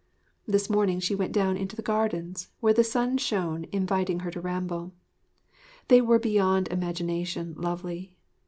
[0.47, 4.41] This morning she went down into the gardens, where the sun shone inviting her to
[4.41, 4.93] ramble.
[5.89, 8.17] They were beyond imagination lovely.